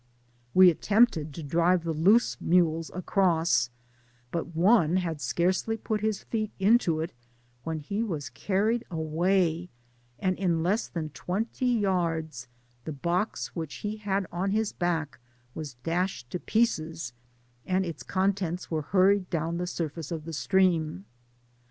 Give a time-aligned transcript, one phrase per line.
[0.55, 3.69] We attempted to drive the loose mules across,
[4.31, 7.13] but one had scarcely put his feet into it,
[7.63, 9.69] when he was carried away,
[10.17, 12.47] and in less than twenty yards
[12.83, 15.19] the box which he had on his back
[15.53, 17.13] was dashed to pieces,
[17.63, 21.05] and its contents were hurried down the surface of the stream.